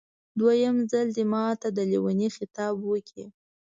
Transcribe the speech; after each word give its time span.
دویم 0.39 0.75
ځل 0.91 1.07
دې 1.15 1.23
ماته 1.31 1.67
د 1.77 1.79
لېوني 1.91 2.29
خطاب 2.35 2.73
وکړ. 2.91 3.23